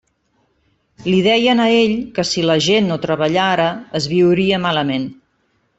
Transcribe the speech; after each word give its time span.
Li 1.07 1.19
deien 1.27 1.61
a 1.65 1.67
ell 1.83 1.93
que 2.17 2.27
si 2.31 2.47
la 2.51 2.57
gent 2.69 2.91
no 2.93 2.99
treballara, 3.07 3.71
es 4.01 4.13
viuria 4.17 4.65
malament. 4.69 5.07